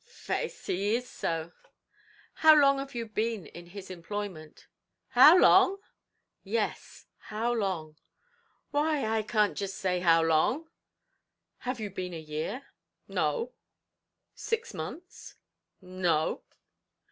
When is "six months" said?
14.33-15.35